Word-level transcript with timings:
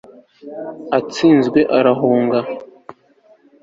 atsinzwe 0.97 1.59
arahunga 1.77 2.39